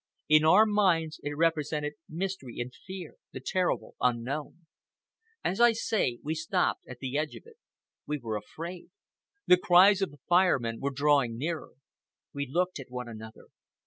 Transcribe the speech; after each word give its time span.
In 0.27 0.43
our 0.43 0.65
minds 0.65 1.19
it 1.21 1.37
represented 1.37 1.93
mystery 2.09 2.57
and 2.57 2.73
fear, 2.73 3.17
the 3.33 3.39
terrible 3.39 3.93
unknown. 4.01 4.65
As 5.43 5.61
I 5.61 5.73
say, 5.73 6.17
we 6.23 6.33
stopped 6.33 6.87
at 6.87 6.97
the 6.97 7.19
edge 7.19 7.35
of 7.35 7.43
it. 7.45 7.57
We 8.07 8.17
were 8.17 8.35
afraid. 8.35 8.89
The 9.45 9.57
cries 9.57 10.01
of 10.01 10.09
the 10.09 10.21
Fire 10.27 10.57
Men 10.57 10.79
were 10.79 10.89
drawing 10.89 11.37
nearer. 11.37 11.73
We 12.33 12.47
looked 12.47 12.79
at 12.79 12.89
one 12.89 13.07
another. 13.07 13.49